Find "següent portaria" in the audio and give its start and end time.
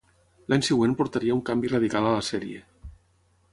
0.67-1.35